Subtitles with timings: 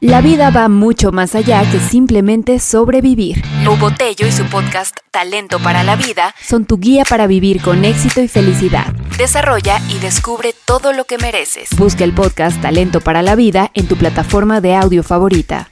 [0.00, 3.42] la vida va mucho más allá que simplemente sobrevivir.
[3.78, 8.20] Botello y su podcast Talento para la Vida son tu guía para vivir con éxito
[8.20, 8.86] y felicidad.
[9.18, 11.68] Desarrolla y descubre todo lo que mereces.
[11.76, 15.70] Busca el podcast Talento para la Vida en tu plataforma de audio favorita.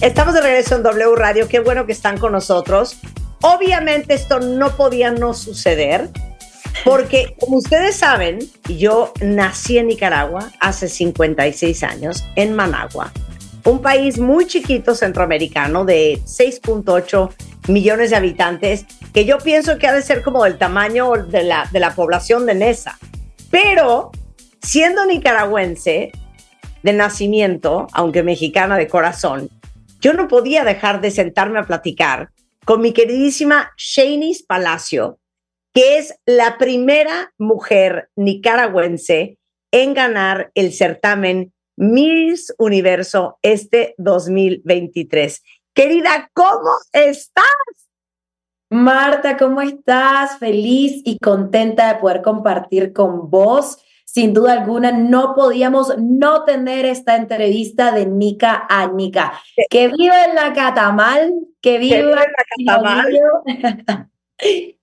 [0.00, 2.98] Estamos de regreso en W Radio, qué bueno que están con nosotros.
[3.40, 6.10] Obviamente esto no podía no suceder
[6.84, 13.12] porque, como ustedes saben, yo nací en Nicaragua hace 56 años, en Managua,
[13.64, 17.30] un país muy chiquito centroamericano de 6.8
[17.68, 21.68] millones de habitantes, que yo pienso que ha de ser como del tamaño de la,
[21.70, 22.98] de la población de Nesa.
[23.50, 24.10] Pero,
[24.60, 26.10] siendo nicaragüense
[26.82, 29.48] de nacimiento, aunque mexicana de corazón,
[30.00, 32.30] yo no podía dejar de sentarme a platicar
[32.64, 35.18] con mi queridísima Shanice Palacio,
[35.72, 39.38] que es la primera mujer nicaragüense
[39.70, 45.42] en ganar el certamen Miss Universo este 2023.
[45.74, 47.44] Querida, ¿cómo estás?
[48.68, 50.38] Marta, ¿cómo estás?
[50.38, 53.78] Feliz y contenta de poder compartir con vos.
[54.04, 59.32] Sin duda alguna, no podíamos no tener esta entrevista de Nica a Nica.
[59.70, 62.26] Que viva en la Catamal, que viva en la
[62.66, 63.18] Catamal.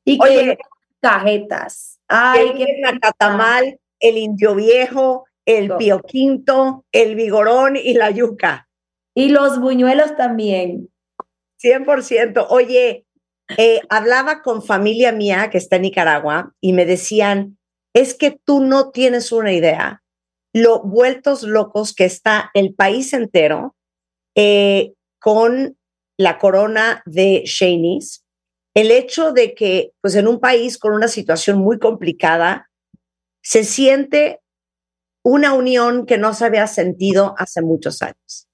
[0.05, 0.57] y que
[1.02, 2.00] cajetas.
[2.08, 8.67] Ay, que la catamal, el indio viejo, el pio quinto, el vigorón y la yuca.
[9.16, 10.89] Y los buñuelos también.
[11.61, 12.48] 100%.
[12.49, 13.05] Oye,
[13.58, 17.58] eh, hablaba con familia mía que está en Nicaragua y me decían,
[17.93, 20.04] es que tú no tienes una idea
[20.54, 23.76] lo vueltos locos que está el país entero
[24.36, 25.77] eh, con
[26.17, 28.21] la corona de Shanice
[28.73, 32.69] el hecho de que, pues en un país con una situación muy complicada,
[33.41, 34.41] se siente
[35.23, 38.47] una unión que no se había sentido hace muchos años.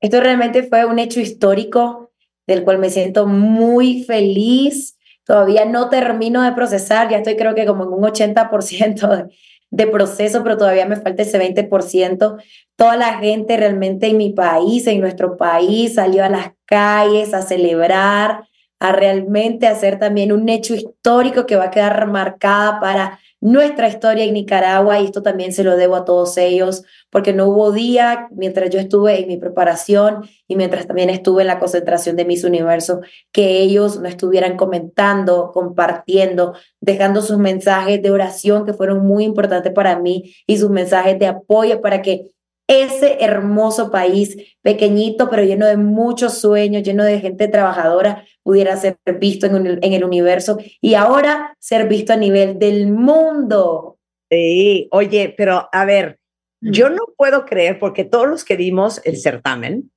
[0.00, 2.12] Esto realmente fue un hecho histórico
[2.46, 4.96] del cual me siento muy feliz.
[5.24, 9.36] Todavía no termino de procesar, ya estoy creo que como en un 80% de,
[9.70, 12.36] proceso, pero todavía me falta ese 20%.
[12.76, 17.42] Toda la gente realmente en mi país, en nuestro país, salió a las calles a
[17.42, 18.44] celebrar,
[18.80, 24.24] a realmente hacer también un hecho histórico que va a quedar marcada para nuestra historia
[24.24, 28.28] en Nicaragua y esto también se lo debo a todos ellos porque no hubo día
[28.32, 32.42] mientras yo estuve en mi preparación y mientras también estuve en la concentración de Miss
[32.44, 33.00] Universo
[33.30, 39.72] que ellos no estuvieran comentando, compartiendo, dejando sus mensajes de oración que fueron muy importantes
[39.72, 42.32] para mí y sus mensajes de apoyo para que
[42.68, 48.98] ese hermoso país, pequeñito, pero lleno de muchos sueños, lleno de gente trabajadora, pudiera ser
[49.18, 53.98] visto en, en el universo y ahora ser visto a nivel del mundo.
[54.30, 56.20] Sí, oye, pero a ver,
[56.60, 56.70] mm.
[56.70, 59.90] yo no puedo creer, porque todos los que vimos el certamen,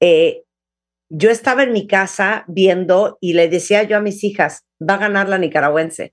[0.00, 0.42] eh,
[1.10, 4.98] yo estaba en mi casa viendo y le decía yo a mis hijas, va a
[4.98, 6.12] ganar la nicaragüense.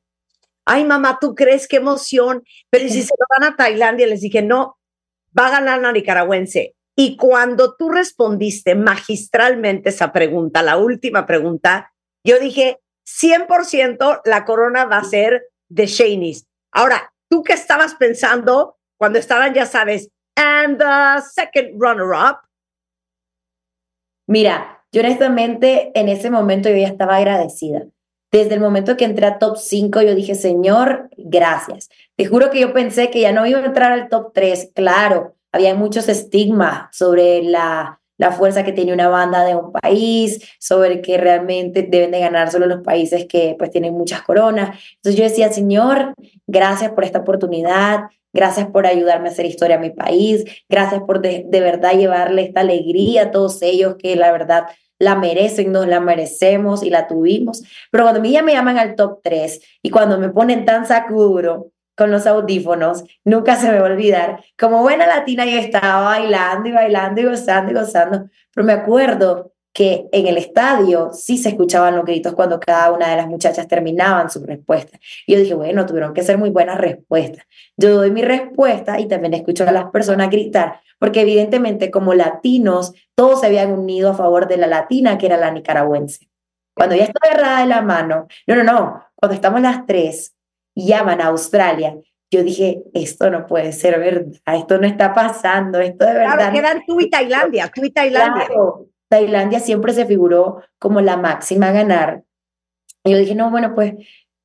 [0.66, 2.44] Ay, mamá, ¿tú crees qué emoción?
[2.70, 4.78] Pero si se lo van a Tailandia, les dije, no,
[5.38, 6.76] va a ganar la nicaragüense.
[6.96, 14.86] Y cuando tú respondiste magistralmente esa pregunta, la última pregunta, yo dije, 100% la corona
[14.86, 16.46] va a ser de Shanice.
[16.72, 22.38] Ahora, ¿tú qué estabas pensando cuando estaban, ya sabes, and the second runner-up?
[24.28, 27.86] Mira, yo honestamente en ese momento yo ya estaba agradecida.
[28.32, 31.90] Desde el momento que entré a top 5, yo dije, Señor, gracias.
[32.18, 34.72] Te juro que yo pensé que ya no iba a entrar al top 3.
[34.74, 40.42] Claro, había muchos estigmas sobre la, la fuerza que tiene una banda de un país,
[40.60, 44.80] sobre que realmente deben de ganar solo los países que pues tienen muchas coronas.
[44.96, 46.14] Entonces yo decía, Señor,
[46.48, 51.22] gracias por esta oportunidad, gracias por ayudarme a hacer historia a mi país, gracias por
[51.22, 54.68] de, de verdad llevarle esta alegría a todos ellos que la verdad
[55.00, 57.64] la merecen, nos la merecemos y la tuvimos.
[57.92, 60.88] Pero cuando a mí ya me llaman al top 3 y cuando me ponen tan
[60.88, 64.44] sacuduro con los audífonos, nunca se me va a olvidar.
[64.58, 68.30] Como buena latina yo estaba bailando y bailando y gozando y gozando.
[68.54, 73.10] Pero me acuerdo que en el estadio sí se escuchaban los gritos cuando cada una
[73.10, 74.98] de las muchachas terminaban su respuesta.
[75.28, 77.46] Y yo dije, bueno, tuvieron que ser muy buenas respuestas.
[77.76, 82.94] Yo doy mi respuesta y también escucho a las personas gritar, porque evidentemente como latinos,
[83.16, 86.30] todos se habían unido a favor de la latina, que era la nicaragüense.
[86.74, 90.35] Cuando ya está agarrada de la mano, no, no, no, cuando estamos las tres,
[90.76, 91.98] llaman a Australia.
[92.32, 96.36] Yo dije, esto no puede ser verdad, esto no está pasando, esto de verdad.
[96.36, 98.48] Claro, quedan tú y Tailandia, tú y Tailandia.
[99.08, 102.24] Tailandia siempre se figuró como la máxima a ganar.
[103.04, 103.94] Y yo dije, no, bueno, pues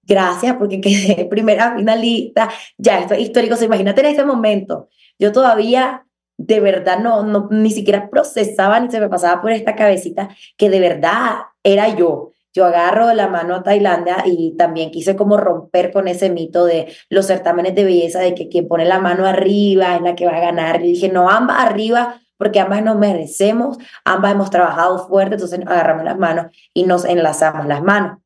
[0.02, 4.88] gracias porque quedé primera finalista, ya esto es histórico, se imagínate en este momento,
[5.18, 6.04] yo todavía
[6.36, 10.70] de verdad no, no, ni siquiera procesaba ni se me pasaba por esta cabecita que
[10.70, 12.32] de verdad era yo.
[12.52, 16.92] Yo agarro la mano a Tailandia y también quise como romper con ese mito de
[17.08, 20.36] los certámenes de belleza, de que quien pone la mano arriba es la que va
[20.36, 20.84] a ganar.
[20.84, 26.04] Y dije, no, ambas arriba porque ambas nos merecemos, ambas hemos trabajado fuerte, entonces agarramos
[26.04, 28.18] las manos y nos enlazamos las manos.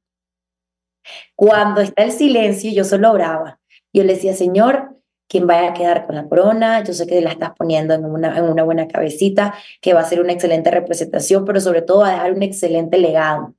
[1.34, 3.58] Cuando está el silencio, yo solo oraba.
[3.92, 4.94] Yo le decía, Señor,
[5.28, 8.38] quien vaya a quedar con la corona, yo sé que la estás poniendo en una,
[8.38, 12.10] en una buena cabecita, que va a ser una excelente representación, pero sobre todo va
[12.10, 13.54] a dejar un excelente legado.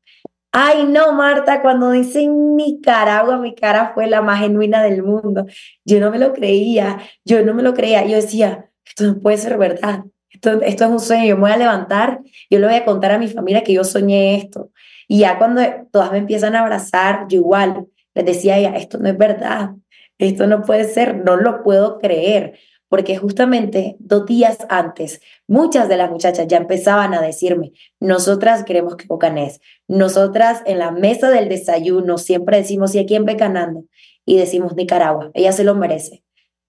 [0.58, 5.46] Ay, no, Marta, cuando dicen Nicaragua, mi cara fue la más genuina del mundo.
[5.84, 8.06] Yo no me lo creía, yo no me lo creía.
[8.06, 10.06] Yo decía, esto no puede ser verdad.
[10.30, 13.18] Esto, es un sueño, yo me voy a levantar, yo le voy a contar a
[13.20, 14.72] mi familia que yo soñé esto.
[15.10, 15.62] Y ya cuando
[15.92, 19.72] todas me empiezan a abrazar, yo igual les decía a ella, esto no es verdad,
[20.18, 22.58] esto no puede ser, no lo puedo creer,
[22.90, 28.96] porque justamente dos días antes, muchas de las muchachas ya empezaban a decirme, nosotras queremos
[28.96, 33.86] que Bocanés, nosotras en la mesa del desayuno siempre decimos, ¿y a quién ve ganando?
[34.26, 36.24] Y decimos Nicaragua, ella se lo merece.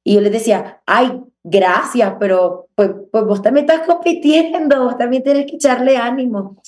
[0.05, 5.23] Y yo les decía, ay, gracias, pero pues, pues vos también estás compitiendo, vos también
[5.23, 6.63] tienes que echarle ánimo.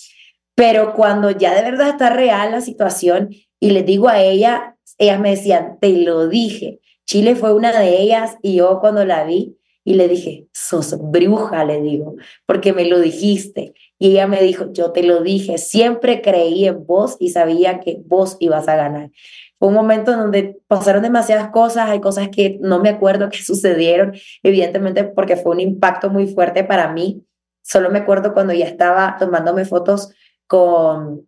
[0.55, 3.31] Pero cuando ya de verdad está real la situación
[3.61, 6.81] y les digo a ella, ellas me decían, te lo dije.
[7.08, 11.64] Chile fue una de ellas y yo cuando la vi y le dije, sos bruja,
[11.64, 13.72] le digo, porque me lo dijiste.
[13.99, 18.02] Y ella me dijo, yo te lo dije, siempre creí en vos y sabía que
[18.05, 19.10] vos ibas a ganar.
[19.58, 23.38] Fue un momento en donde pasaron demasiadas cosas, hay cosas que no me acuerdo que
[23.43, 24.12] sucedieron,
[24.43, 27.25] evidentemente porque fue un impacto muy fuerte para mí.
[27.62, 30.10] Solo me acuerdo cuando ya estaba tomándome fotos
[30.46, 31.28] con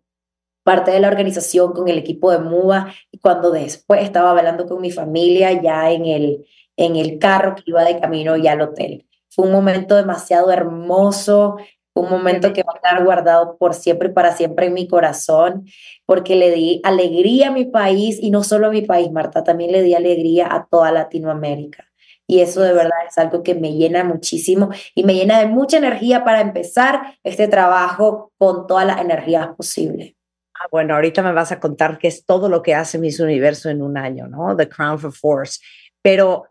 [0.63, 4.81] parte de la organización, con el equipo de MUBA, y cuando después estaba hablando con
[4.81, 6.45] mi familia ya en el,
[6.77, 9.05] en el carro que iba de camino ya al hotel.
[9.29, 11.57] Fue un momento demasiado hermoso,
[11.93, 15.65] un momento que va a estar guardado por siempre y para siempre en mi corazón,
[16.05, 19.71] porque le di alegría a mi país y no solo a mi país, Marta, también
[19.71, 21.85] le di alegría a toda Latinoamérica.
[22.27, 25.77] Y eso de verdad es algo que me llena muchísimo y me llena de mucha
[25.77, 30.15] energía para empezar este trabajo con todas las energías posibles.
[30.61, 33.69] Ah, bueno, ahorita me vas a contar qué es todo lo que hace Miss Universo
[33.69, 34.55] en un año, ¿no?
[34.55, 35.59] The Crown for Force.
[36.03, 36.45] Pero,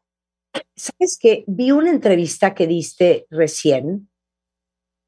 [0.74, 1.44] ¿sabes qué?
[1.46, 4.10] Vi una entrevista que diste recién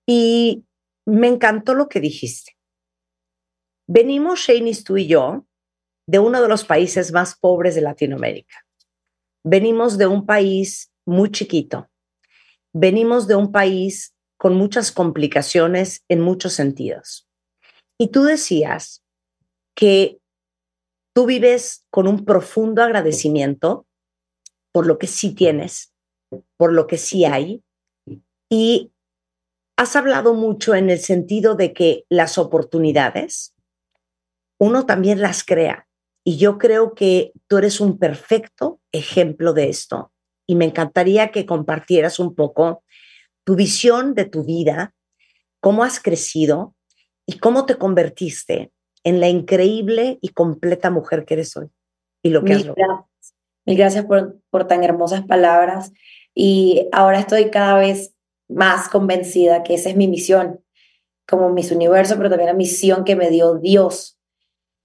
[0.07, 0.65] y
[1.05, 2.57] me encantó lo que dijiste.
[3.89, 5.47] Venimos, Shanice, tú y yo,
[6.07, 8.65] de uno de los países más pobres de Latinoamérica.
[9.45, 11.91] Venimos de un país muy chiquito.
[12.73, 17.29] Venimos de un país con muchas complicaciones en muchos sentidos.
[18.03, 19.05] Y tú decías
[19.77, 20.19] que
[21.15, 23.87] tú vives con un profundo agradecimiento
[24.73, 25.95] por lo que sí tienes,
[26.57, 27.63] por lo que sí hay,
[28.51, 28.91] y
[29.77, 33.55] has hablado mucho en el sentido de que las oportunidades,
[34.59, 35.87] uno también las crea.
[36.25, 40.13] Y yo creo que tú eres un perfecto ejemplo de esto.
[40.45, 42.83] Y me encantaría que compartieras un poco
[43.45, 44.93] tu visión de tu vida,
[45.61, 46.75] cómo has crecido
[47.27, 48.73] y cómo te convertiste
[49.05, 51.69] en la increíble y completa mujer que eres hoy
[52.23, 53.09] y lo que has logrado.
[53.65, 55.93] Mil gracias por, por tan hermosas palabras.
[56.35, 58.15] Y ahora estoy cada vez
[58.49, 60.61] más convencida que esa es mi misión
[61.29, 64.19] como mis universo, pero también la misión que me dio Dios,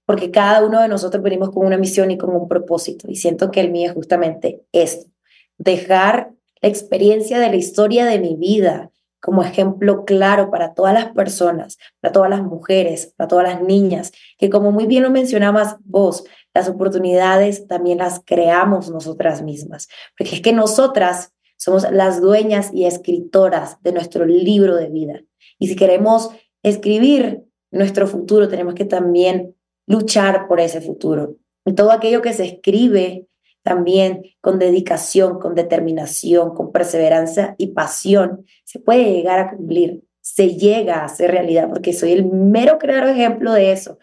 [0.06, 3.50] porque cada uno de nosotros venimos con una misión y con un propósito, y siento
[3.50, 5.10] que el mío es justamente esto,
[5.58, 8.90] dejar la experiencia de la historia de mi vida
[9.20, 14.12] como ejemplo claro para todas las personas, para todas las mujeres, para todas las niñas,
[14.38, 20.36] que como muy bien lo mencionabas vos, las oportunidades también las creamos nosotras mismas, porque
[20.36, 25.20] es que nosotras somos las dueñas y escritoras de nuestro libro de vida.
[25.58, 26.30] Y si queremos
[26.62, 29.56] escribir nuestro futuro, tenemos que también
[29.86, 31.36] luchar por ese futuro.
[31.64, 33.26] Y todo aquello que se escribe
[33.62, 40.02] también con dedicación, con determinación, con perseverancia y pasión, se puede llegar a cumplir
[40.34, 43.98] se llega a hacer realidad, porque soy el mero claro ejemplo de eso.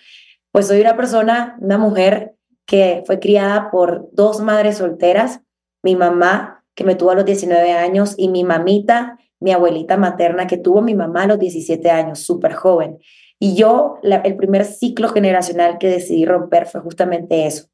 [0.52, 2.34] Pues soy una persona, una mujer
[2.66, 5.42] que fue criada por dos madres solteras,
[5.84, 10.48] mi mamá, que me tuvo a los 19 años, y mi mamita, mi abuelita materna,
[10.48, 12.98] que tuvo mi mamá a los 17 años, súper joven.
[13.38, 17.68] Y yo, el primer ciclo generacional que decidí romper fue justamente eso,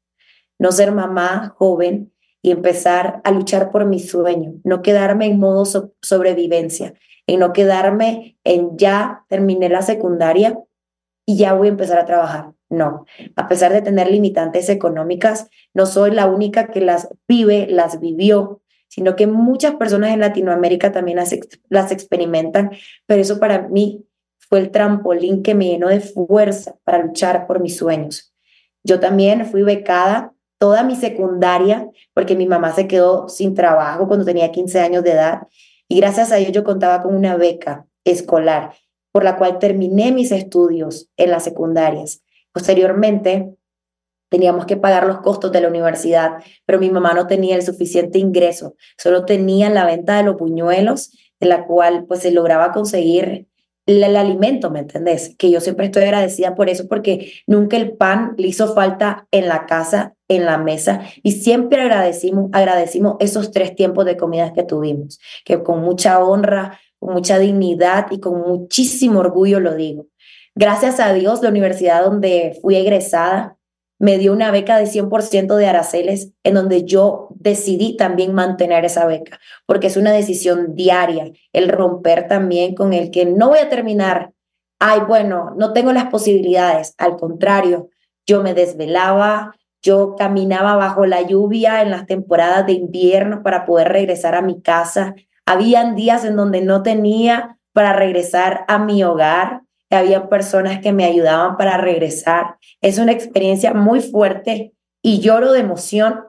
[0.58, 5.64] no ser mamá joven y empezar a luchar por mi sueño, no quedarme en modo
[6.00, 6.94] sobrevivencia,
[7.26, 10.58] y no quedarme en ya terminé la secundaria
[11.24, 12.52] y ya voy a empezar a trabajar.
[12.68, 13.04] No,
[13.36, 18.62] a pesar de tener limitantes económicas, no soy la única que las vive, las vivió,
[18.88, 21.18] sino que muchas personas en Latinoamérica también
[21.68, 22.70] las experimentan,
[23.06, 24.06] pero eso para mí
[24.38, 28.34] fue el trampolín que me llenó de fuerza para luchar por mis sueños.
[28.84, 30.31] Yo también fui becada
[30.62, 35.10] toda mi secundaria porque mi mamá se quedó sin trabajo cuando tenía 15 años de
[35.10, 35.48] edad
[35.88, 38.72] y gracias a ello yo contaba con una beca escolar
[39.10, 42.22] por la cual terminé mis estudios en las secundarias.
[42.52, 43.56] Posteriormente,
[44.28, 48.20] teníamos que pagar los costos de la universidad, pero mi mamá no tenía el suficiente
[48.20, 53.48] ingreso, solo tenía la venta de los buñuelos, de la cual pues se lograba conseguir
[53.86, 55.34] el, alimento, ¿me entendés?
[55.36, 59.48] Que yo siempre estoy agradecida por eso, porque nunca el pan le hizo falta en
[59.48, 64.62] la casa, en la mesa, y siempre agradecimos, agradecimos esos tres tiempos de comidas que
[64.62, 70.06] tuvimos, que con mucha honra, con mucha dignidad y con muchísimo orgullo lo digo.
[70.54, 73.56] Gracias a Dios, la universidad donde fui egresada
[74.02, 79.06] me dio una beca de 100% de araceles, en donde yo decidí también mantener esa
[79.06, 83.68] beca, porque es una decisión diaria, el romper también con el que no voy a
[83.68, 84.32] terminar,
[84.78, 87.88] ay, bueno, no tengo las posibilidades, al contrario,
[88.26, 93.88] yo me desvelaba, yo caminaba bajo la lluvia en las temporadas de invierno para poder
[93.88, 99.62] regresar a mi casa, habían días en donde no tenía para regresar a mi hogar,
[99.96, 102.56] había personas que me ayudaban para regresar.
[102.80, 104.72] Es una experiencia muy fuerte
[105.02, 106.24] y lloro de emoción,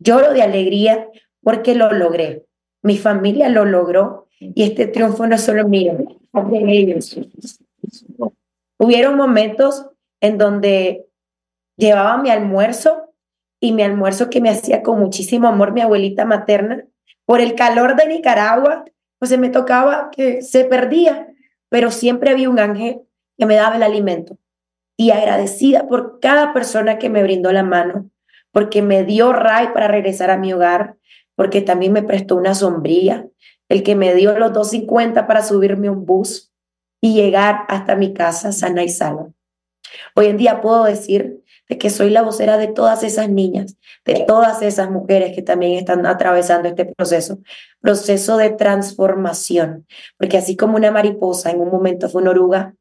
[0.00, 1.08] lloro de alegría
[1.42, 2.46] porque lo logré.
[2.82, 5.96] Mi familia lo logró y este triunfo no es solo mío,
[6.32, 7.20] es ellos.
[8.78, 9.86] Hubieron momentos
[10.20, 11.06] en donde
[11.76, 13.12] llevaba mi almuerzo
[13.60, 16.84] y mi almuerzo que me hacía con muchísimo amor mi abuelita materna,
[17.24, 18.84] por el calor de Nicaragua,
[19.18, 21.30] pues se me tocaba que se perdía
[21.70, 23.00] pero siempre había un ángel
[23.38, 24.36] que me daba el alimento.
[24.98, 28.10] Y agradecida por cada persona que me brindó la mano,
[28.52, 30.96] porque me dio ray para regresar a mi hogar,
[31.34, 33.26] porque también me prestó una sombrilla,
[33.68, 36.52] el que me dio los 2.50 para subirme un bus
[37.00, 39.30] y llegar hasta mi casa sana y salva.
[40.14, 44.24] Hoy en día puedo decir de que soy la vocera de todas esas niñas, de
[44.26, 47.38] todas esas mujeres que también están atravesando este proceso,
[47.80, 49.86] proceso de transformación,
[50.18, 52.74] porque así como una mariposa en un momento fue una oruga,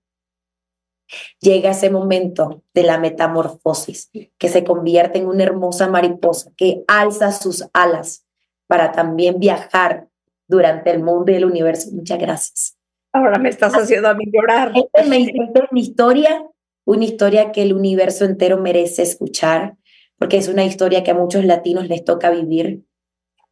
[1.39, 7.32] llega ese momento de la metamorfosis, que se convierte en una hermosa mariposa que alza
[7.32, 8.25] sus alas
[8.68, 10.08] para también viajar
[10.48, 11.89] durante el mundo y el universo.
[11.92, 12.78] Muchas gracias.
[13.12, 14.72] Ahora me estás haciendo a mí llorar.
[14.75, 16.46] Esta es mi historia
[16.89, 19.78] una historia que el universo entero merece escuchar,
[20.18, 22.84] porque es una historia que a muchos latinos les toca vivir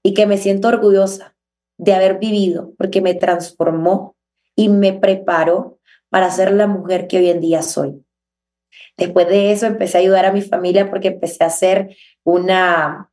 [0.02, 1.38] y que me siento orgullosa
[1.78, 4.16] de haber vivido, porque me transformó
[4.56, 5.77] y me preparó
[6.10, 8.04] para ser la mujer que hoy en día soy.
[8.98, 13.12] Después de eso empecé a ayudar a mi familia porque empecé a ser una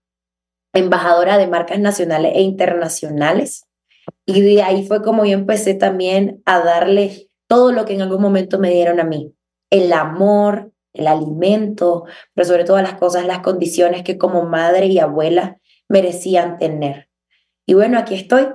[0.72, 3.66] embajadora de marcas nacionales e internacionales.
[4.26, 8.20] Y de ahí fue como yo empecé también a darle todo lo que en algún
[8.20, 9.34] momento me dieron a mí
[9.70, 14.98] el amor, el alimento, pero sobre todas las cosas, las condiciones que como madre y
[15.00, 15.58] abuela
[15.88, 17.08] merecían tener.
[17.66, 18.46] Y bueno, aquí estoy,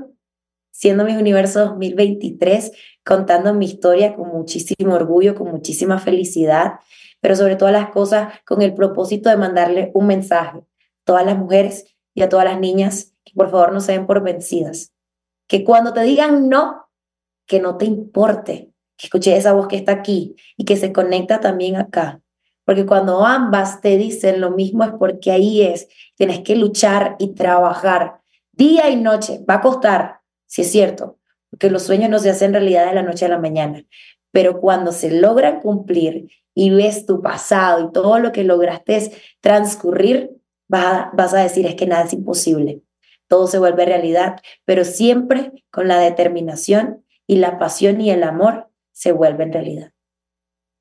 [0.72, 2.72] siendo mi universo 2023,
[3.10, 6.74] contando mi historia con muchísimo orgullo, con muchísima felicidad,
[7.20, 10.64] pero sobre todas las cosas con el propósito de mandarle un mensaje a
[11.06, 14.22] todas las mujeres y a todas las niñas que por favor no se den por
[14.22, 14.94] vencidas.
[15.48, 16.88] Que cuando te digan no,
[17.48, 21.40] que no te importe, que escuché esa voz que está aquí y que se conecta
[21.40, 22.22] también acá.
[22.64, 27.34] Porque cuando ambas te dicen lo mismo es porque ahí es, tienes que luchar y
[27.34, 29.44] trabajar día y noche.
[29.50, 31.19] Va a costar, si es cierto,
[31.50, 33.84] porque los sueños no se hacen realidad de la noche a la mañana.
[34.32, 40.32] Pero cuando se logran cumplir y ves tu pasado y todo lo que lograste transcurrir,
[40.68, 42.82] vas a decir es que nada es imposible.
[43.28, 48.70] Todo se vuelve realidad, pero siempre con la determinación y la pasión y el amor
[48.92, 49.94] se vuelve en realidad.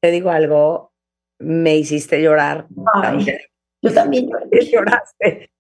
[0.01, 0.93] Te digo algo,
[1.39, 2.67] me hiciste llorar.
[3.83, 4.29] Yo también
[4.73, 5.51] lloraste.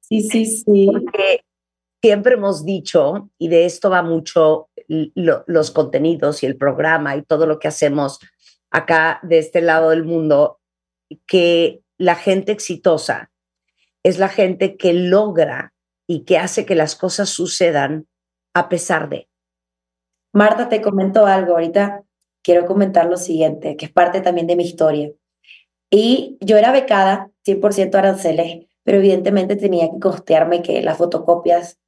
[0.00, 0.88] Sí, sí, sí.
[0.90, 1.42] Porque
[2.02, 7.46] siempre hemos dicho, y de esto va mucho los contenidos y el programa y todo
[7.46, 8.20] lo que hacemos
[8.70, 10.60] acá de este lado del mundo,
[11.26, 13.30] que la gente exitosa
[14.02, 15.74] es la gente que logra
[16.06, 18.06] y que hace que las cosas sucedan
[18.54, 19.28] a pesar de.
[20.32, 21.52] Marta, te comento algo.
[21.52, 22.04] Ahorita
[22.42, 25.10] quiero comentar lo siguiente, que es parte también de mi historia.
[25.90, 31.78] Y yo era becada, 100% aranceles, pero evidentemente tenía que costearme que las fotocopias,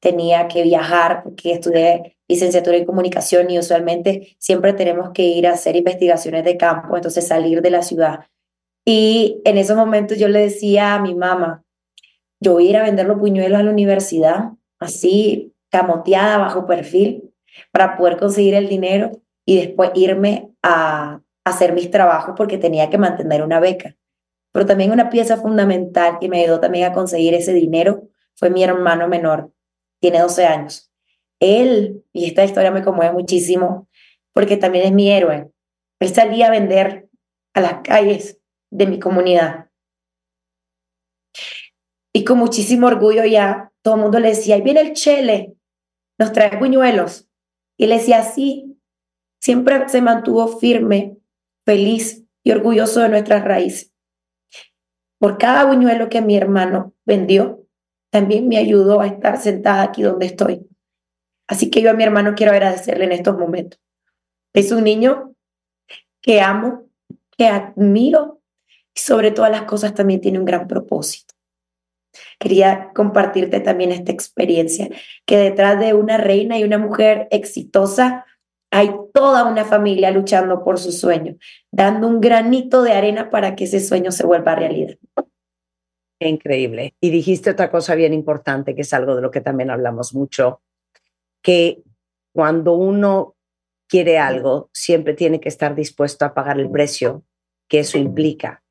[0.00, 5.52] tenía que viajar, porque estudié licenciatura en comunicación y usualmente siempre tenemos que ir a
[5.52, 8.26] hacer investigaciones de campo, entonces salir de la ciudad.
[8.84, 11.64] Y en esos momentos yo le decía a mi mamá,
[12.40, 17.34] yo voy a ir a vender los puñuelos a la universidad, así camoteada, bajo perfil,
[17.72, 19.10] para poder conseguir el dinero
[19.44, 23.96] y después irme a, hacer mis trabajos porque tenía que mantener una beca.
[24.52, 28.62] Pero también una pieza fundamental que me ayudó también a conseguir ese dinero fue mi
[28.62, 29.50] hermano menor,
[30.00, 30.90] tiene 12 años.
[31.40, 33.88] Él, y esta historia me conmueve muchísimo,
[34.32, 35.50] porque también es mi héroe.
[36.00, 37.08] Él salía a vender
[37.54, 38.40] a las calles
[38.70, 39.70] de mi comunidad.
[42.12, 45.54] Y con muchísimo orgullo ya, todo el mundo le decía, ahí viene el chele,
[46.18, 47.28] nos trae puñuelos.
[47.76, 48.78] Y le decía, sí,
[49.40, 51.16] siempre se mantuvo firme,
[51.64, 53.92] feliz y orgulloso de nuestras raíces.
[55.18, 57.57] Por cada buñuelo que mi hermano vendió,
[58.10, 60.66] también me ayudó a estar sentada aquí donde estoy.
[61.46, 63.80] Así que yo a mi hermano quiero agradecerle en estos momentos.
[64.52, 65.34] Es un niño
[66.20, 66.88] que amo,
[67.36, 68.40] que admiro
[68.94, 71.34] y sobre todas las cosas también tiene un gran propósito.
[72.38, 74.88] Quería compartirte también esta experiencia,
[75.24, 78.24] que detrás de una reina y una mujer exitosa
[78.70, 81.36] hay toda una familia luchando por su sueño,
[81.70, 84.96] dando un granito de arena para que ese sueño se vuelva realidad.
[86.20, 86.94] Increíble.
[87.00, 90.62] Y dijiste otra cosa bien importante, que es algo de lo que también hablamos mucho,
[91.42, 91.82] que
[92.32, 93.36] cuando uno
[93.88, 97.24] quiere algo, siempre tiene que estar dispuesto a pagar el precio
[97.68, 98.62] que eso implica.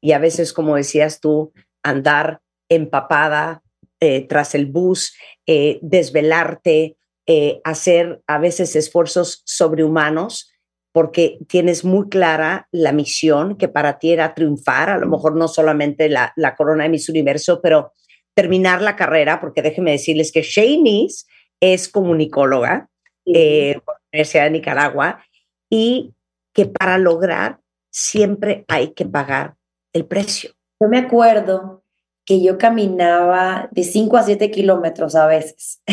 [0.00, 3.62] Y a veces, como decías tú, andar empapada
[4.00, 5.14] eh, tras el bus,
[5.46, 6.96] eh, desvelarte,
[7.26, 10.50] eh, hacer a veces esfuerzos sobrehumanos
[10.94, 15.48] porque tienes muy clara la misión que para ti era triunfar, a lo mejor no
[15.48, 17.92] solamente la, la corona de Miss Universo, pero
[18.32, 21.26] terminar la carrera, porque déjenme decirles que Shanice
[21.60, 22.88] es comunicóloga
[23.26, 25.24] eh, por la Universidad de Nicaragua
[25.68, 26.14] y
[26.52, 27.58] que para lograr
[27.90, 29.56] siempre hay que pagar
[29.92, 30.52] el precio.
[30.80, 31.82] Yo me acuerdo
[32.24, 35.82] que yo caminaba de 5 a 7 kilómetros a veces.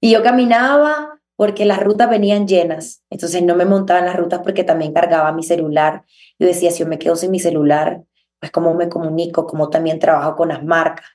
[0.00, 3.02] y yo caminaba porque las rutas venían llenas.
[3.10, 6.04] Entonces no me montaba en las rutas porque también cargaba mi celular.
[6.38, 8.02] Yo decía, si yo me quedo sin mi celular,
[8.40, 11.06] pues cómo me comunico, cómo también trabajo con las marcas,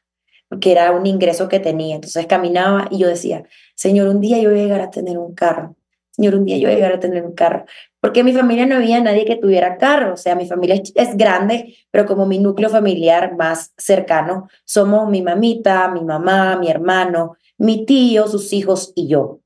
[0.47, 1.95] porque era un ingreso que tenía.
[1.95, 3.43] Entonces caminaba y yo decía,
[3.75, 5.75] Señor, un día yo voy a llegar a tener un carro.
[6.11, 7.65] Señor, un día yo voy a llegar a tener un carro.
[7.99, 10.13] Porque en mi familia no había nadie que tuviera carro.
[10.13, 15.21] O sea, mi familia es grande, pero como mi núcleo familiar más cercano, somos mi
[15.21, 19.40] mamita, mi mamá, mi hermano, mi tío, sus hijos y yo.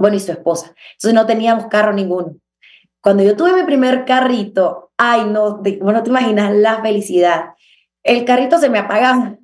[0.00, 0.74] Bueno, y su esposa.
[0.92, 2.36] Entonces no teníamos carro ninguno.
[3.02, 7.50] Cuando yo tuve mi primer carrito, ay, no, bueno, te imaginas la felicidad.
[8.02, 9.36] El carrito se me apagaba.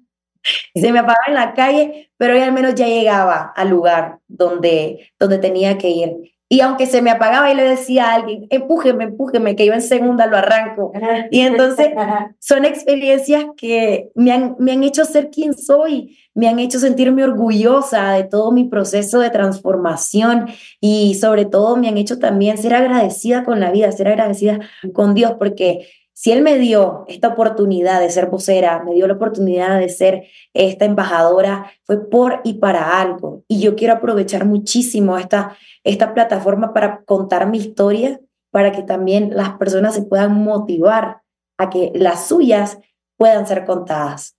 [0.75, 5.11] Se me apagaba en la calle, pero ya al menos ya llegaba al lugar donde,
[5.19, 6.36] donde tenía que ir.
[6.49, 9.83] Y aunque se me apagaba y le decía a alguien, empújeme, empújeme, que yo en
[9.83, 10.93] segunda lo arranco.
[11.31, 11.89] Y entonces
[12.39, 17.25] son experiencias que me han, me han hecho ser quien soy, me han hecho sentirme
[17.25, 20.47] orgullosa de todo mi proceso de transformación
[20.81, 24.61] y sobre todo me han hecho también ser agradecida con la vida, ser agradecida
[24.93, 29.13] con Dios, porque si Él me dio esta oportunidad de ser vocera, me dio la
[29.13, 30.23] oportunidad de ser
[30.55, 33.45] esta embajadora, fue por y para algo.
[33.49, 38.19] Y yo quiero aprovechar muchísimo esta, esta plataforma para contar mi historia,
[38.51, 41.21] para que también las personas se puedan motivar
[41.59, 42.79] a que las suyas
[43.19, 44.39] puedan ser contadas.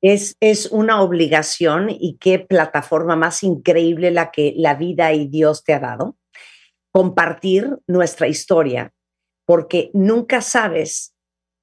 [0.00, 5.64] Es, es una obligación y qué plataforma más increíble la que la vida y Dios
[5.64, 6.16] te ha dado.
[6.92, 8.94] Compartir nuestra historia
[9.50, 11.09] porque nunca sabes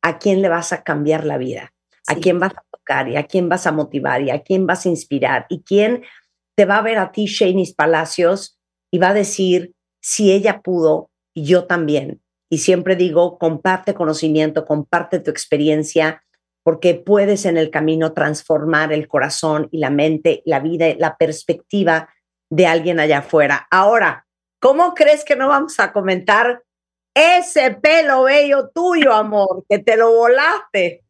[0.07, 1.73] a quién le vas a cambiar la vida,
[2.07, 4.85] a quién vas a tocar y a quién vas a motivar y a quién vas
[4.85, 6.03] a inspirar y quién
[6.55, 8.57] te va a ver a ti, Shanice Palacios,
[8.89, 12.21] y va a decir, si ella pudo, yo también.
[12.49, 16.23] Y siempre digo, comparte conocimiento, comparte tu experiencia,
[16.63, 22.09] porque puedes en el camino transformar el corazón y la mente, la vida, la perspectiva
[22.49, 23.67] de alguien allá afuera.
[23.69, 24.25] Ahora,
[24.61, 26.63] ¿cómo crees que no vamos a comentar
[27.37, 31.03] ese pelo bello tuyo, amor, que te lo volaste.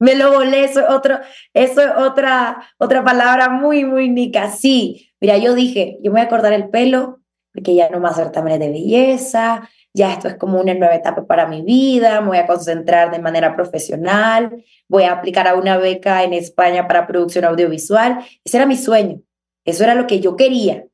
[0.00, 1.18] Me lo volé, eso es, otro,
[1.54, 4.50] eso es otra, otra palabra muy, muy nica.
[4.50, 7.20] Sí, Mira, yo dije, yo me voy a cortar el pelo
[7.54, 11.46] porque ya no me hacer de belleza, ya esto es como una nueva etapa para
[11.46, 16.24] mi vida, me voy a concentrar de manera profesional, voy a aplicar a una beca
[16.24, 18.18] en España para producción audiovisual.
[18.44, 19.22] Ese era mi sueño,
[19.64, 20.84] eso era lo que yo quería.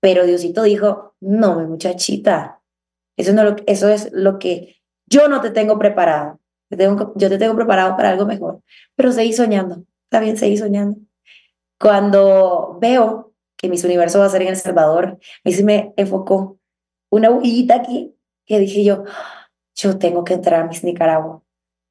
[0.00, 2.57] Pero Diosito dijo, no, mi muchachita,
[3.18, 4.76] eso, no, eso es lo que
[5.06, 6.40] yo no te tengo preparado.
[6.70, 8.62] yo te tengo preparado para algo mejor.
[8.96, 9.84] Pero seguí soñando,
[10.20, 10.98] bien, seguí soñando.
[11.78, 15.92] Cuando veo que mis universo va a ser en El Salvador, a mí se me
[15.96, 16.58] enfocó
[17.10, 18.14] una agujita aquí
[18.46, 19.04] que dije yo,
[19.74, 21.42] yo tengo que entrar a Miss Nicaragua.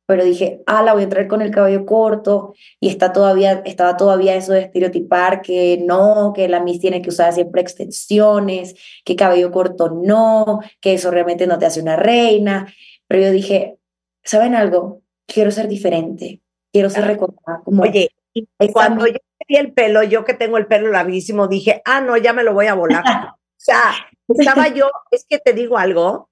[0.07, 3.97] Pero dije, ah, la voy a entrar con el cabello corto y está todavía, estaba
[3.97, 9.15] todavía eso de estereotipar que no, que la Miss tiene que usar siempre extensiones, que
[9.15, 12.73] cabello corto no, que eso realmente no te hace una reina.
[13.07, 13.77] Pero yo dije,
[14.23, 15.01] ¿saben algo?
[15.27, 16.41] Quiero ser diferente,
[16.71, 17.83] quiero ser recordada como...
[17.83, 19.17] Oye, y cuando yo
[19.47, 22.53] vi el pelo, yo que tengo el pelo larguísimo, dije, ah, no, ya me lo
[22.53, 23.03] voy a volar.
[23.35, 23.91] o sea,
[24.29, 26.29] estaba yo, es que te digo algo,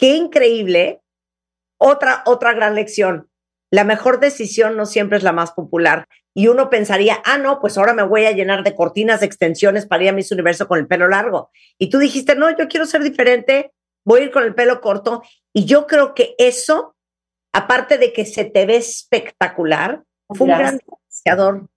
[0.00, 1.02] Qué increíble.
[1.80, 3.28] Otra, otra gran lección.
[3.72, 6.06] La mejor decisión no siempre es la más popular.
[6.34, 9.86] Y uno pensaría, ah, no, pues ahora me voy a llenar de cortinas, de extensiones
[9.86, 11.50] para ir a Miss Universo con el pelo largo.
[11.78, 13.72] Y tú dijiste, no, yo quiero ser diferente,
[14.04, 15.22] voy a ir con el pelo corto.
[15.54, 16.96] Y yo creo que eso,
[17.52, 21.68] aparte de que se te ve espectacular, fue un gran diferenciador.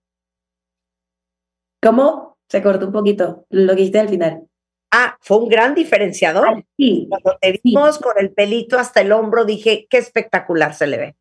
[1.82, 2.36] ¿Cómo?
[2.48, 4.48] Se cortó un poquito lo que dijiste al final.
[4.96, 6.64] Ah, fue un gran diferenciador.
[6.76, 10.98] sí, Cuando te vimos con el pelito hasta el hombro, dije, qué espectacular se le
[10.98, 11.16] ve.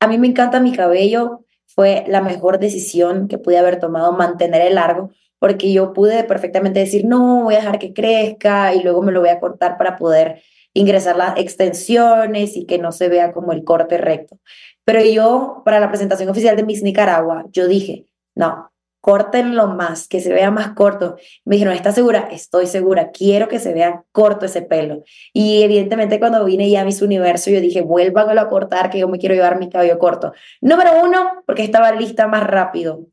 [0.00, 1.44] A mí me encanta mi cabello.
[1.64, 6.80] Fue la mejor decisión que pude haber tomado, mantener el largo, porque yo pude perfectamente
[6.80, 9.96] decir, no, voy a dejar que crezca y luego me lo voy a cortar para
[9.96, 14.40] poder ingresar las extensiones y que no se vea como el corte recto.
[14.84, 18.72] Pero yo, para la presentación oficial de Miss Nicaragua, yo dije, no,
[19.04, 21.16] córtenlo más, que se vea más corto.
[21.44, 22.26] Me dijeron, ¿estás segura?
[22.32, 25.02] Estoy segura, quiero que se vea corto ese pelo.
[25.34, 29.08] Y evidentemente cuando vine ya a Miss Universo, yo dije, vuélvanlo a cortar, que yo
[29.08, 30.32] me quiero llevar mi cabello corto.
[30.62, 33.04] Número uno, porque estaba lista más rápido.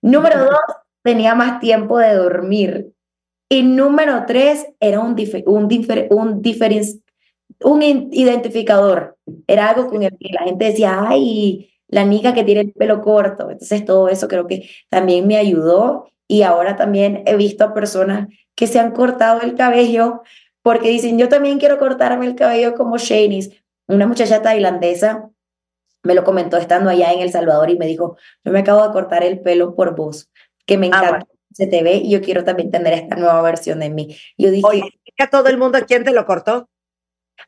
[0.00, 0.58] Número dos,
[1.02, 2.92] tenía más tiempo de dormir.
[3.50, 5.68] Y número tres, era un, un,
[6.08, 6.42] un,
[7.60, 9.18] un identificador.
[9.46, 13.02] Era algo con el que la gente decía, ay, la niña que tiene el pelo
[13.02, 13.50] corto.
[13.50, 18.28] Entonces todo eso creo que también me ayudó y ahora también he visto a personas
[18.54, 20.22] que se han cortado el cabello
[20.62, 23.62] porque dicen, yo también quiero cortarme el cabello como Shanice.
[23.86, 25.30] Una muchacha tailandesa
[26.02, 28.92] me lo comentó estando allá en El Salvador y me dijo, yo me acabo de
[28.92, 30.30] cortar el pelo por vos,
[30.66, 31.26] que me ah, encanta.
[31.52, 34.16] Se te ve y yo quiero también tener esta nueva versión de mí.
[34.36, 34.82] Yo dije, Oye,
[35.18, 36.68] a todo el mundo quién te lo cortó.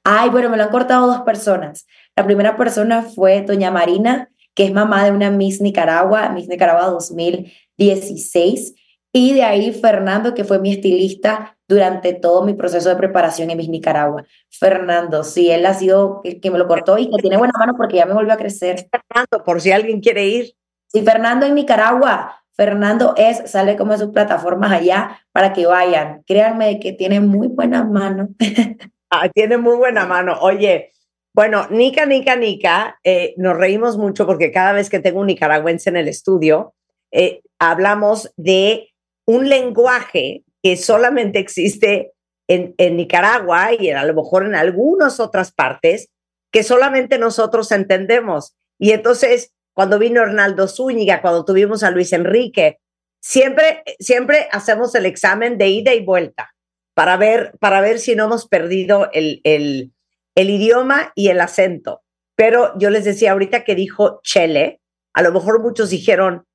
[0.05, 1.87] Ay, bueno, me lo han cortado dos personas.
[2.19, 6.87] La primera persona fue doña Marina, que es mamá de una Miss Nicaragua, Miss Nicaragua
[6.87, 8.75] 2016.
[9.13, 13.59] Y de ahí Fernando, que fue mi estilista durante todo mi proceso de preparación en
[13.59, 14.25] Miss Nicaragua.
[14.51, 17.75] Fernando, sí, él ha sido el que me lo cortó y que tiene buena mano
[17.77, 18.89] porque ya me volvió a crecer.
[18.91, 20.55] Fernando, por si alguien quiere ir.
[20.89, 22.43] Sí, Fernando en Nicaragua.
[22.57, 26.25] Fernando es, sale como de sus plataformas allá para que vayan.
[26.27, 28.31] Créanme que tiene muy buena mano.
[29.11, 30.37] Ah, tiene muy buena mano.
[30.43, 30.93] Oye,
[31.39, 35.89] bueno, Nica, Nica, Nica, eh, nos reímos mucho porque cada vez que tengo un nicaragüense
[35.89, 36.75] en el estudio,
[37.13, 38.89] eh, hablamos de
[39.25, 42.11] un lenguaje que solamente existe
[42.49, 46.09] en, en Nicaragua y a lo mejor en algunas otras partes
[46.51, 48.57] que solamente nosotros entendemos.
[48.77, 52.81] Y entonces, cuando vino Hernaldo Zúñiga, cuando tuvimos a Luis Enrique,
[53.23, 56.53] siempre, siempre hacemos el examen de ida y vuelta
[56.95, 59.93] para ver, para ver si no hemos perdido el,
[60.39, 62.03] el idioma y el acento.
[62.37, 64.81] Pero yo les decía ahorita que dijo chele,
[65.13, 66.47] a lo mejor muchos dijeron,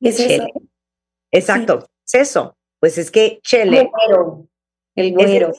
[0.00, 0.52] ¿Es chele?
[1.30, 2.56] Exacto, es eso.
[2.80, 3.88] Pues es que chele.
[4.96, 5.52] El güero.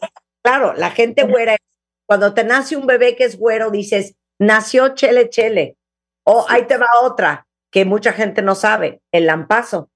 [0.43, 1.55] claro, la gente güera,
[2.05, 5.77] cuando te nace un bebé que es güero, dices, nació chele chele.
[6.25, 9.89] O ahí te va otra, que mucha gente no sabe, el lampazo.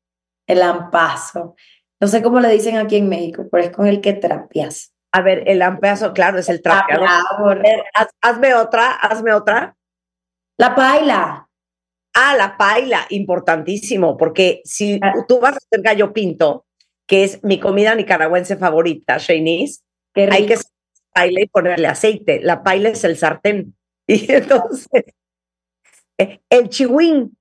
[0.47, 1.55] El lampazo.
[1.99, 4.92] No sé cómo le dicen aquí en México, pero es con el que trapeas.
[5.13, 7.07] A ver, el lampazo, claro, es el trapeador.
[8.21, 9.75] hazme otra, hazme otra.
[10.57, 11.47] La paila.
[12.15, 15.13] Ah, la paila, importantísimo, porque si ah.
[15.27, 16.65] tú vas a hacer gallo pinto,
[17.07, 19.81] que es mi comida nicaragüense favorita, Shanice,
[20.15, 20.57] hay que
[21.13, 22.39] paila y ponerle aceite.
[22.41, 23.75] La paila es el sartén.
[24.05, 25.05] Y entonces,
[26.17, 27.37] eh, el chihuín.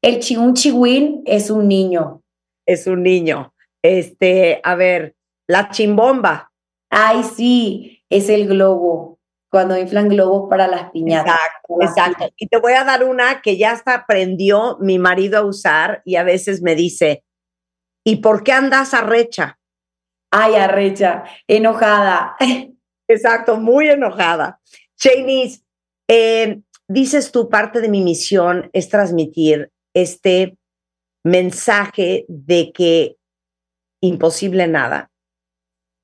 [0.00, 2.22] El chihuín chihuín es un niño.
[2.64, 3.52] Es un niño.
[3.82, 5.16] Este, a ver,
[5.48, 6.52] la chimbomba.
[6.98, 9.18] Ay, sí, es el globo,
[9.50, 11.34] cuando inflan globos para las piñatas.
[11.34, 12.34] Exacto, exacto.
[12.38, 16.16] Y te voy a dar una que ya hasta aprendió mi marido a usar y
[16.16, 17.22] a veces me dice,
[18.02, 19.58] ¿Y por qué andas arrecha?
[20.30, 22.36] Ay, arrecha, enojada.
[23.08, 24.58] Exacto, muy enojada.
[24.96, 25.62] Janice,
[26.08, 30.56] eh, dices tú, parte de mi misión es transmitir este
[31.24, 33.16] mensaje de que
[34.00, 35.10] imposible nada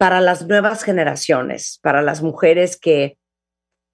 [0.02, 3.18] para las nuevas generaciones, para las mujeres que,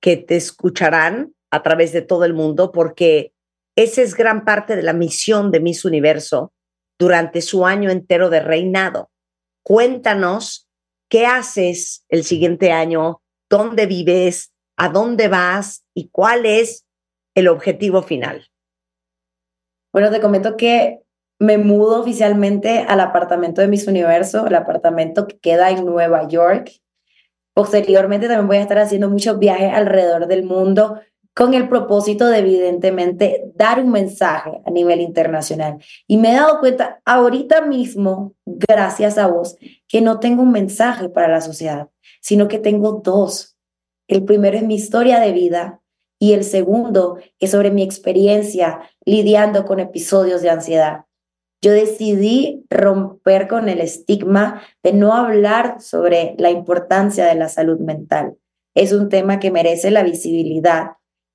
[0.01, 3.35] que te escucharán a través de todo el mundo, porque
[3.77, 6.55] esa es gran parte de la misión de Miss Universo
[6.99, 9.11] durante su año entero de reinado.
[9.63, 10.67] Cuéntanos
[11.11, 16.87] qué haces el siguiente año, dónde vives, a dónde vas y cuál es
[17.35, 18.49] el objetivo final.
[19.93, 21.01] Bueno, te comento que
[21.39, 26.73] me mudo oficialmente al apartamento de Miss Universo, el apartamento que queda en Nueva York.
[27.55, 31.01] Posteriormente también voy a estar haciendo muchos viajes alrededor del mundo
[31.35, 35.79] con el propósito de evidentemente dar un mensaje a nivel internacional.
[36.09, 41.09] Y me he dado cuenta ahorita mismo, gracias a vos, que no tengo un mensaje
[41.09, 43.57] para la sociedad, sino que tengo dos.
[44.09, 45.81] El primero es mi historia de vida
[46.19, 51.05] y el segundo es sobre mi experiencia lidiando con episodios de ansiedad.
[51.61, 57.81] Yo decidí romper con el estigma de no hablar sobre la importancia de la salud
[57.81, 58.37] mental.
[58.75, 60.93] Es un tema que merece la visibilidad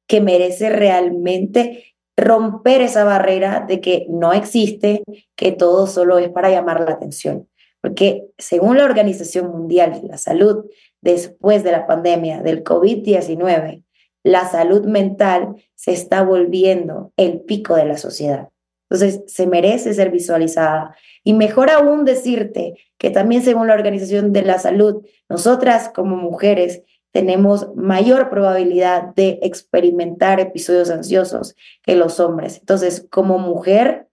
[0.08, 5.04] que merece realmente romper esa barrera de que no existe,
[5.36, 7.50] que todo solo es para llamar la atención.
[7.82, 10.66] Porque según la Organización Mundial de la Salud,
[11.02, 13.84] después de la pandemia del COVID-19,
[14.24, 18.53] la salud mental se está volviendo el pico de la sociedad.
[18.94, 20.96] Entonces, se merece ser visualizada.
[21.24, 26.84] Y mejor aún decirte que también según la Organización de la Salud, nosotras como mujeres
[27.12, 32.60] tenemos mayor probabilidad de experimentar episodios ansiosos que los hombres.
[32.60, 34.10] Entonces, como mujer,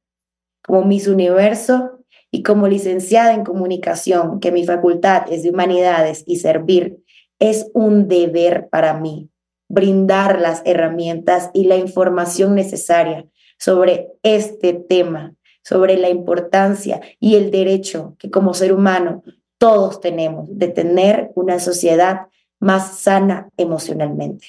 [0.62, 6.36] como Miss Universo y como licenciada en comunicación, que mi facultad es de humanidades y
[6.36, 7.02] servir,
[7.38, 9.28] es un deber para mí
[9.68, 13.26] brindar las herramientas y la información necesaria
[13.60, 19.22] sobre este tema, sobre la importancia y el derecho que como ser humano
[19.58, 24.46] todos tenemos de tener una sociedad más sana emocionalmente.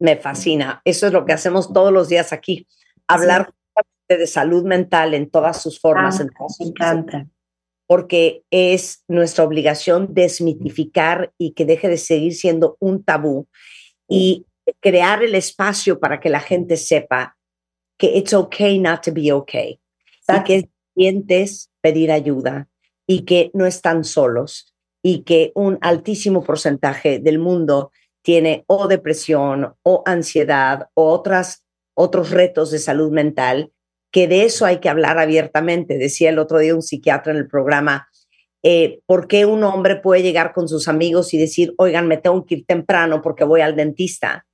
[0.00, 0.82] Me fascina.
[0.84, 2.66] Eso es lo que hacemos todos los días aquí.
[3.06, 3.54] Hablar
[4.08, 6.18] de salud mental en todas sus formas.
[6.18, 7.28] me encanta.
[7.86, 13.46] Porque es nuestra obligación desmitificar y que deje de seguir siendo un tabú
[14.08, 14.46] y
[14.80, 17.36] crear el espacio para que la gente sepa
[18.00, 19.78] que it's okay not to be okay.
[20.26, 22.68] Y que sientes pedir ayuda
[23.06, 27.90] y que no están solos y que un altísimo porcentaje del mundo
[28.22, 33.72] tiene o depresión o ansiedad o otras, otros retos de salud mental,
[34.10, 35.98] que de eso hay que hablar abiertamente.
[35.98, 38.08] Decía el otro día un psiquiatra en el programa,
[38.62, 42.44] eh, ¿por qué un hombre puede llegar con sus amigos y decir, oigan, me tengo
[42.46, 44.46] que ir temprano porque voy al dentista?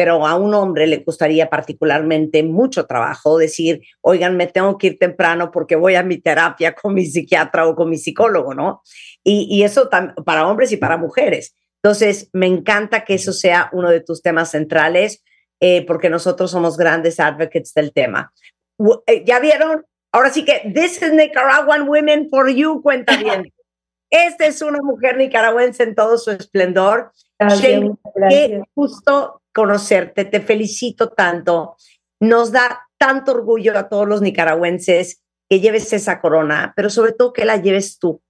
[0.00, 4.98] Pero a un hombre le costaría particularmente mucho trabajo decir, oigan, me tengo que ir
[4.98, 8.80] temprano porque voy a mi terapia con mi psiquiatra o con mi psicólogo, ¿no?
[9.22, 9.90] Y, eso
[10.24, 11.54] para hombres y para mujeres.
[11.82, 15.22] Entonces, me encanta que eso sea uno de tus temas centrales,
[15.60, 18.32] eh, porque nosotros somos grandes advocates del tema.
[19.06, 19.84] Eh, ¿Ya vieron?
[20.12, 23.52] Ahora sí que, this is Nicaraguan Women for You, cuenta bien.
[24.08, 27.12] Esta es una mujer nicaragüense en todo su esplendor.
[27.38, 27.82] Gracias,
[28.30, 31.76] Qué justo conocerte, te felicito tanto.
[32.20, 37.32] Nos da tanto orgullo a todos los nicaragüenses que lleves esa corona, pero sobre todo
[37.32, 38.22] que la lleves tú,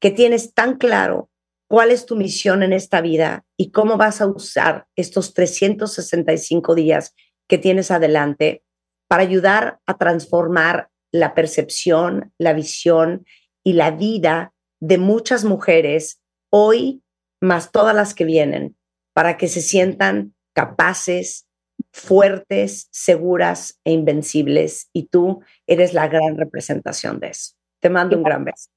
[0.00, 1.30] que tienes tan claro
[1.68, 7.14] cuál es tu misión en esta vida y cómo vas a usar estos 365 días
[7.48, 8.64] que tienes adelante
[9.08, 13.24] para ayudar a transformar la percepción, la visión
[13.64, 17.02] y la vida de muchas mujeres hoy,
[17.40, 18.76] más todas las que vienen,
[19.14, 21.46] para que se sientan capaces,
[21.92, 24.90] fuertes, seguras e invencibles.
[24.92, 27.54] Y tú eres la gran representación de eso.
[27.80, 28.68] Te mando un gran beso.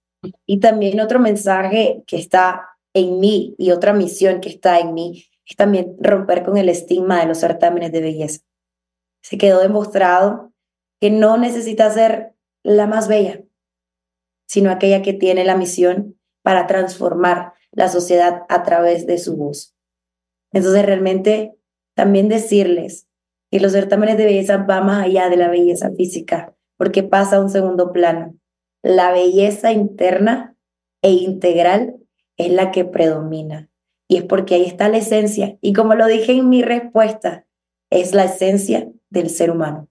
[0.46, 5.26] Y también otro mensaje que está en mí y otra misión que está en mí
[5.44, 8.42] es también romper con el estigma de los certámenes de belleza.
[9.24, 10.54] Se quedó demostrado
[11.00, 13.42] que no necesita ser la más bella,
[14.46, 19.76] sino aquella que tiene la misión para transformar la sociedad a través de su voz.
[20.54, 21.56] Entonces realmente
[22.02, 23.08] también decirles
[23.52, 27.42] que los certámenes de belleza van más allá de la belleza física, porque pasa a
[27.42, 28.34] un segundo plano.
[28.82, 30.56] La belleza interna
[31.04, 31.98] e integral
[32.38, 33.70] es la que predomina.
[34.08, 35.60] Y es porque ahí está la esencia.
[35.62, 37.46] Y como lo dije en mi respuesta,
[37.92, 39.88] es la esencia del ser humano.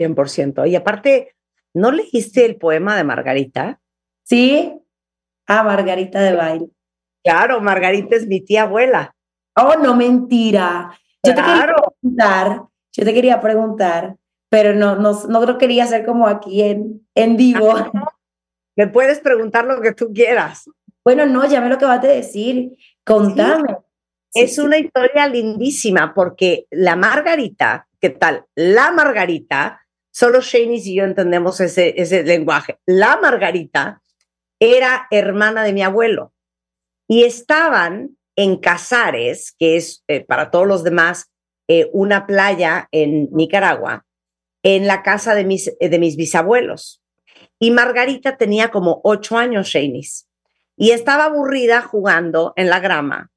[0.00, 0.70] 100%.
[0.70, 1.36] Y aparte,
[1.74, 3.82] ¿no leíste el poema de Margarita?
[4.22, 4.72] Sí,
[5.46, 6.70] a Margarita de Baile.
[7.22, 9.14] Claro, Margarita es mi tía abuela.
[9.60, 10.98] Oh, no, mentira.
[11.24, 14.16] Yo te quería preguntar, yo te quería preguntar,
[14.48, 17.74] pero no, no, no lo quería hacer como aquí en, en vivo.
[18.76, 20.70] Me puedes preguntar lo que tú quieras.
[21.04, 22.76] Bueno, no, ya me lo que vas a decir.
[23.04, 23.76] Contame.
[24.34, 28.44] es una historia lindísima porque la Margarita, ¿qué tal?
[28.54, 29.80] La Margarita,
[30.12, 32.78] solo Shanice y yo entendemos ese, ese lenguaje.
[32.86, 34.02] La Margarita
[34.60, 36.32] era hermana de mi abuelo
[37.08, 41.28] y estaban en Casares, que es eh, para todos los demás
[41.66, 44.06] eh, una playa en Nicaragua,
[44.62, 47.02] en la casa de mis, eh, de mis bisabuelos.
[47.58, 50.26] Y Margarita tenía como ocho años, Shanice,
[50.76, 53.32] y estaba aburrida jugando en la grama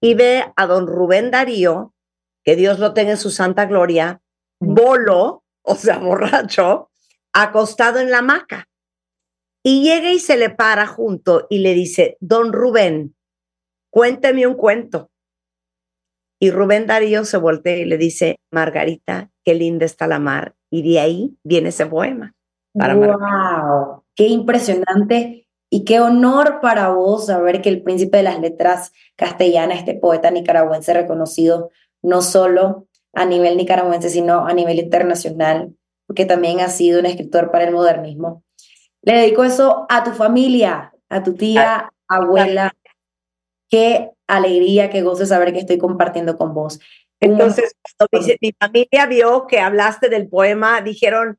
[0.00, 1.94] y ve a don Rubén Darío,
[2.42, 4.20] que Dios lo tenga en su santa gloria,
[4.58, 6.90] bolo, o sea, borracho,
[7.32, 8.68] acostado en la hamaca.
[9.62, 13.14] Y llega y se le para junto y le dice, don Rubén,
[13.90, 15.10] cuénteme un cuento.
[16.40, 20.54] Y Rubén Darío se voltea y le dice, Margarita, qué linda está la mar.
[20.70, 22.34] Y de ahí viene ese poema.
[22.72, 24.04] Para ¡Wow!
[24.14, 25.46] ¡Qué impresionante!
[25.70, 30.30] Y qué honor para vos saber que el príncipe de las letras castellanas, este poeta
[30.30, 31.70] nicaragüense reconocido
[32.02, 35.74] no solo a nivel nicaragüense, sino a nivel internacional,
[36.06, 38.42] porque también ha sido un escritor para el modernismo.
[39.02, 42.72] Le dedico eso a tu familia, a tu tía, abuela,
[43.70, 46.80] qué alegría, qué gozo saber que estoy compartiendo con vos.
[47.20, 47.74] Entonces,
[48.40, 51.38] mi familia vio que hablaste del poema, dijeron,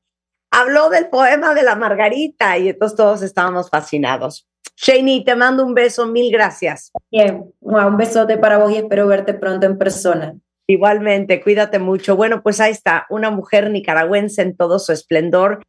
[0.52, 4.48] habló del poema de la Margarita y entonces todos estábamos fascinados.
[4.78, 6.92] Shani, te mando un beso, mil gracias.
[7.12, 10.36] Bien, un besote para vos y espero verte pronto en persona.
[10.68, 12.16] Igualmente, cuídate mucho.
[12.16, 15.64] Bueno, pues ahí está, una mujer nicaragüense en todo su esplendor.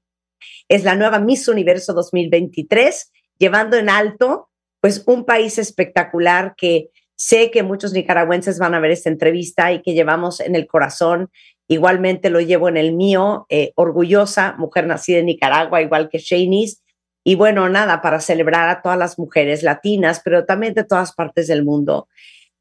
[0.69, 4.51] Es la nueva Miss Universo 2023, llevando en alto
[4.83, 9.81] pues un país espectacular que sé que muchos nicaragüenses van a ver esta entrevista y
[9.81, 11.31] que llevamos en el corazón.
[11.69, 16.79] Igualmente lo llevo en el mío, eh, orgullosa, mujer nacida en Nicaragua, igual que Shanice.
[17.23, 21.47] Y bueno, nada, para celebrar a todas las mujeres latinas, pero también de todas partes
[21.47, 22.09] del mundo,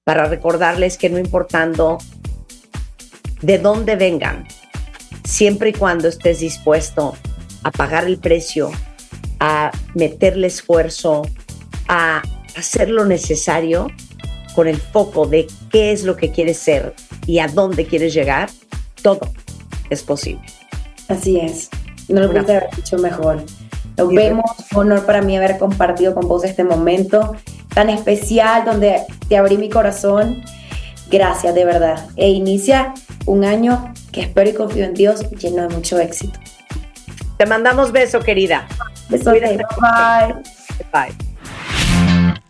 [0.04, 1.98] para recordarles que no importando
[3.42, 4.46] de dónde vengan,
[5.24, 7.16] siempre y cuando estés dispuesto
[7.64, 8.70] a pagar el precio,
[9.40, 11.24] a meterle esfuerzo,
[11.92, 12.24] a
[12.58, 13.88] hacer lo necesario
[14.56, 16.96] con el foco de qué es lo que quieres ser
[17.28, 18.50] y a dónde quieres llegar,
[19.02, 19.32] todo
[19.90, 20.42] es posible.
[21.10, 21.70] Así es.
[22.08, 23.44] No lo pude haber dicho mejor.
[23.98, 24.46] Nos vemos.
[24.74, 27.36] Honor para mí haber compartido con vos este momento
[27.74, 30.44] tan especial donde te abrí mi corazón.
[31.10, 32.08] Gracias, de verdad.
[32.16, 32.94] E inicia
[33.26, 36.40] un año que espero y confío en Dios lleno de mucho éxito.
[37.38, 38.68] Te mandamos beso, querida.
[39.10, 39.32] Beso.
[39.32, 40.36] Bye.
[40.94, 41.31] Bye.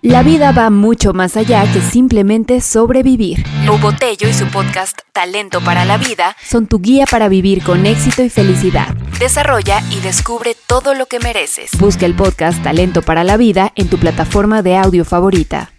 [0.01, 3.45] La vida va mucho más allá que simplemente sobrevivir.
[3.67, 7.85] Lu Botello y su podcast Talento para la Vida son tu guía para vivir con
[7.85, 8.95] éxito y felicidad.
[9.19, 11.69] Desarrolla y descubre todo lo que mereces.
[11.77, 15.70] Busca el podcast Talento para la Vida en tu plataforma de audio favorita.